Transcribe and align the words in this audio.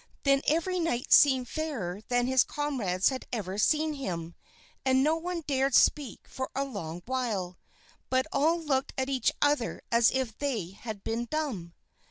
Then 0.23 0.41
every 0.47 0.79
knight 0.79 1.13
seemed 1.13 1.47
fairer 1.47 2.01
than 2.07 2.25
his 2.25 2.43
comrades 2.43 3.09
had 3.09 3.27
ever 3.31 3.59
seen 3.59 3.93
him, 3.93 4.33
and 4.83 5.03
no 5.03 5.15
one 5.15 5.43
dared 5.45 5.75
speak 5.75 6.21
for 6.27 6.49
a 6.55 6.65
long 6.65 7.03
while, 7.05 7.59
but 8.09 8.25
all 8.33 8.59
looked 8.59 8.93
at 8.97 9.09
each 9.09 9.31
other 9.43 9.79
as 9.91 10.09
if 10.09 10.35
they 10.39 10.71
had 10.71 11.03
been 11.03 11.25
dumb. 11.29 11.75